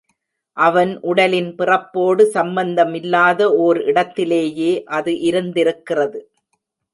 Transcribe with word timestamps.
அவன் 0.57 0.93
உடலின் 1.01 1.49
பிறப்போடு 1.55 2.23
சம்பந்தமில்லாத 2.29 3.51
ஓர் 3.57 3.79
இடத்திலேயே 3.83 4.71
அது 4.91 5.13
இருந்திருக்கிறது. 5.21 6.21